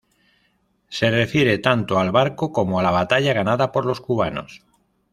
[0.89, 4.63] Se refiere tanto al barco como a la batalla ganada por los cubanos.